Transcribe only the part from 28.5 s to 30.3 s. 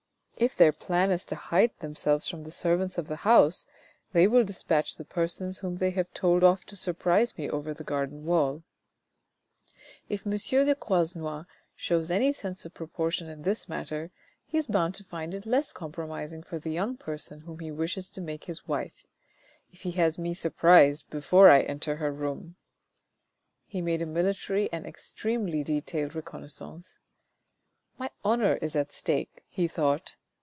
is at stake," he thought.